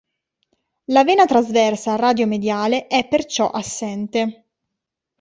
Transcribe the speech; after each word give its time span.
La 0.85 1.03
vena 1.03 1.25
trasversa 1.27 1.95
radio-mediale 1.95 2.87
è 2.87 3.07
perciò 3.07 3.51
assente. 3.51 4.45